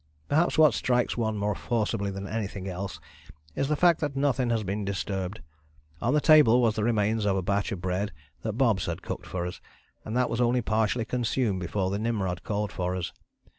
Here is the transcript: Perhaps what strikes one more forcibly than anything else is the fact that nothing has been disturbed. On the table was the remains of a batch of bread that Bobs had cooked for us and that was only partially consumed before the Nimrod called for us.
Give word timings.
Perhaps 0.29 0.57
what 0.57 0.73
strikes 0.73 1.15
one 1.15 1.37
more 1.37 1.53
forcibly 1.53 2.09
than 2.09 2.25
anything 2.25 2.67
else 2.67 2.99
is 3.55 3.67
the 3.67 3.75
fact 3.75 3.99
that 4.01 4.15
nothing 4.15 4.49
has 4.49 4.63
been 4.63 4.83
disturbed. 4.83 5.41
On 6.01 6.11
the 6.15 6.19
table 6.19 6.59
was 6.59 6.73
the 6.73 6.83
remains 6.83 7.23
of 7.23 7.37
a 7.37 7.43
batch 7.43 7.71
of 7.71 7.81
bread 7.81 8.11
that 8.41 8.53
Bobs 8.57 8.87
had 8.87 9.03
cooked 9.03 9.27
for 9.27 9.45
us 9.45 9.61
and 10.03 10.17
that 10.17 10.27
was 10.27 10.41
only 10.41 10.63
partially 10.63 11.05
consumed 11.05 11.59
before 11.59 11.91
the 11.91 11.99
Nimrod 11.99 12.41
called 12.43 12.71
for 12.71 12.95
us. 12.95 13.13